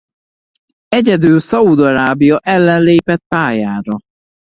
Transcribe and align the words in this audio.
Egyedül 0.87 1.39
Szaúd-Arábia 1.39 2.37
ellen 2.39 2.81
lépett 2.81 3.23
pályára. 3.27 3.97